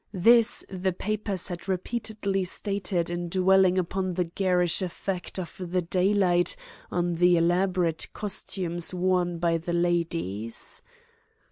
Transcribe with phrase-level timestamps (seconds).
[0.17, 6.55] This the papers had repeatedly stated in dwelling upon the garish effect of the daylight
[6.89, 10.81] on the elaborate costumes worn by the ladies.